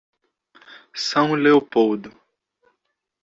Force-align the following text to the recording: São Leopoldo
São 0.95 1.35
Leopoldo 1.35 2.11